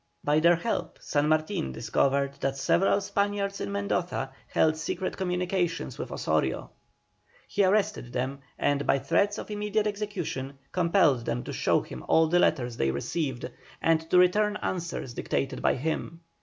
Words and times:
By 0.23 0.39
their 0.39 0.55
help 0.55 0.97
San 0.99 1.27
Martin 1.27 1.71
discovered 1.71 2.33
that 2.39 2.57
several 2.57 3.01
Spaniards 3.01 3.61
in 3.61 3.71
Mendoza 3.71 4.31
held 4.47 4.75
secret 4.75 5.15
communications 5.15 5.99
with 5.99 6.11
Osorio. 6.11 6.71
He 7.47 7.63
arrested 7.63 8.11
them, 8.11 8.39
and 8.57 8.87
by 8.87 8.97
threats 8.97 9.37
of 9.37 9.51
immediate 9.51 9.85
execution, 9.85 10.57
compelled 10.71 11.25
them 11.25 11.43
to 11.43 11.53
show 11.53 11.81
him 11.81 12.03
all 12.07 12.25
the 12.25 12.39
letters 12.39 12.77
they 12.77 12.89
received, 12.89 13.47
and 13.79 14.01
to 14.09 14.17
return 14.17 14.57
answers 14.63 15.13
dictated 15.13 15.61
by 15.61 15.75
him. 15.75 16.21